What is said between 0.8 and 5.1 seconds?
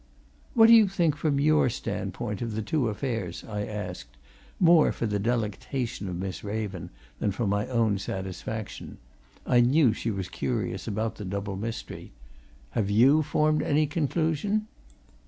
think, from your standpoint, of the two affairs?" I asked, more for